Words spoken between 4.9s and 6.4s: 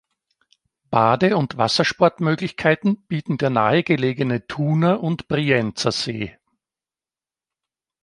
und Brienzersee.